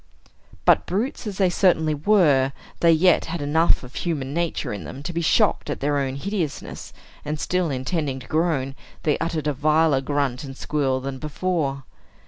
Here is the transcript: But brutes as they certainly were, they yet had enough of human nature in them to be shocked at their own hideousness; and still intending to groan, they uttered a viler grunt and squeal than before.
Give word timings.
But 0.65 0.87
brutes 0.87 1.27
as 1.27 1.37
they 1.37 1.51
certainly 1.51 1.93
were, 1.93 2.53
they 2.79 2.91
yet 2.91 3.25
had 3.25 3.39
enough 3.39 3.83
of 3.83 3.93
human 3.93 4.33
nature 4.33 4.73
in 4.73 4.83
them 4.83 5.03
to 5.03 5.13
be 5.13 5.21
shocked 5.21 5.69
at 5.69 5.79
their 5.79 5.99
own 5.99 6.15
hideousness; 6.15 6.91
and 7.23 7.39
still 7.39 7.69
intending 7.69 8.19
to 8.21 8.25
groan, 8.27 8.73
they 9.03 9.19
uttered 9.19 9.45
a 9.45 9.53
viler 9.53 10.01
grunt 10.01 10.43
and 10.43 10.57
squeal 10.57 11.01
than 11.01 11.19
before. 11.19 11.83